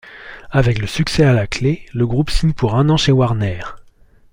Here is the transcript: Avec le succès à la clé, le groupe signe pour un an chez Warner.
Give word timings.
Avec 0.49 0.79
le 0.79 0.87
succès 0.87 1.21
à 1.25 1.31
la 1.31 1.45
clé, 1.45 1.85
le 1.93 2.07
groupe 2.07 2.31
signe 2.31 2.53
pour 2.53 2.73
un 2.73 2.89
an 2.89 2.97
chez 2.97 3.11
Warner. 3.11 3.59